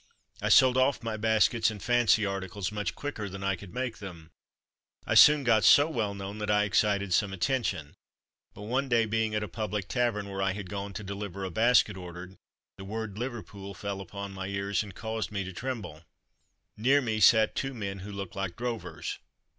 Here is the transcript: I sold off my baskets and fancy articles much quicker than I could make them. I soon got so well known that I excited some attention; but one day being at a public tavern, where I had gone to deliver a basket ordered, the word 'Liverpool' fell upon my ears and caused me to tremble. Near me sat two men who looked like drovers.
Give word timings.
I 0.41 0.49
sold 0.49 0.77
off 0.77 1.03
my 1.03 1.15
baskets 1.15 1.69
and 1.69 1.79
fancy 1.79 2.25
articles 2.25 2.71
much 2.71 2.95
quicker 2.95 3.29
than 3.29 3.43
I 3.43 3.55
could 3.55 3.71
make 3.71 3.99
them. 3.99 4.31
I 5.05 5.13
soon 5.13 5.43
got 5.43 5.63
so 5.63 5.87
well 5.91 6.15
known 6.15 6.39
that 6.39 6.49
I 6.49 6.63
excited 6.63 7.13
some 7.13 7.31
attention; 7.31 7.93
but 8.55 8.63
one 8.63 8.89
day 8.89 9.05
being 9.05 9.35
at 9.35 9.43
a 9.43 9.47
public 9.47 9.87
tavern, 9.87 10.27
where 10.27 10.41
I 10.41 10.53
had 10.53 10.71
gone 10.71 10.93
to 10.93 11.03
deliver 11.03 11.43
a 11.43 11.51
basket 11.51 11.97
ordered, 11.97 12.39
the 12.79 12.83
word 12.83 13.19
'Liverpool' 13.19 13.75
fell 13.75 14.01
upon 14.01 14.31
my 14.31 14.47
ears 14.47 14.81
and 14.81 14.95
caused 14.95 15.31
me 15.31 15.43
to 15.43 15.53
tremble. 15.53 16.01
Near 16.75 16.99
me 16.99 17.19
sat 17.19 17.53
two 17.55 17.75
men 17.75 17.99
who 17.99 18.11
looked 18.11 18.35
like 18.35 18.55
drovers. 18.55 19.19